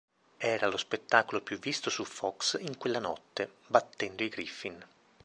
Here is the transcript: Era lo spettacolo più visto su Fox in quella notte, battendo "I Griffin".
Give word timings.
Era 0.39 0.65
lo 0.67 0.77
spettacolo 0.77 1.41
più 1.41 1.59
visto 1.59 1.91
su 1.91 2.03
Fox 2.05 2.57
in 2.59 2.75
quella 2.79 2.97
notte, 2.97 3.57
battendo 3.67 4.23
"I 4.23 4.29
Griffin". 4.29 4.83